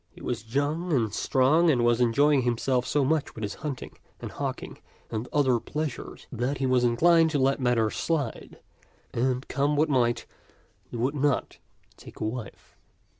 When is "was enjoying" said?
1.85-2.41